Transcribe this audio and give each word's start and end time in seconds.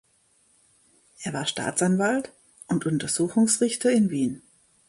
Er 1.21 1.31
war 1.33 1.45
Staatsanwalt 1.45 2.31
und 2.67 2.87
Untersuchungsrichter 2.87 3.91
in 3.91 4.09
Wien. 4.09 4.41